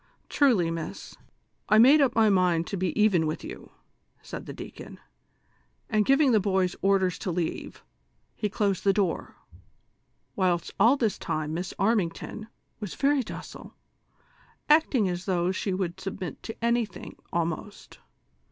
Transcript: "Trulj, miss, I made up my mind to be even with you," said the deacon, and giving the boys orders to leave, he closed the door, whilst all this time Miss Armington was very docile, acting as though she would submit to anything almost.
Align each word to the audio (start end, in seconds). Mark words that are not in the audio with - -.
"Trulj, 0.31 0.73
miss, 0.73 1.15
I 1.69 1.77
made 1.77 2.01
up 2.01 2.15
my 2.15 2.27
mind 2.27 2.65
to 2.65 2.75
be 2.75 2.99
even 2.99 3.27
with 3.27 3.43
you," 3.43 3.69
said 4.23 4.47
the 4.47 4.51
deacon, 4.51 4.99
and 5.91 6.07
giving 6.07 6.31
the 6.31 6.39
boys 6.39 6.75
orders 6.81 7.19
to 7.19 7.29
leave, 7.29 7.83
he 8.35 8.49
closed 8.49 8.83
the 8.83 8.93
door, 8.93 9.35
whilst 10.35 10.73
all 10.79 10.97
this 10.97 11.19
time 11.19 11.53
Miss 11.53 11.71
Armington 11.77 12.47
was 12.79 12.95
very 12.95 13.21
docile, 13.21 13.75
acting 14.69 15.07
as 15.07 15.25
though 15.25 15.51
she 15.51 15.71
would 15.71 15.99
submit 16.01 16.41
to 16.41 16.65
anything 16.65 17.15
almost. 17.31 17.99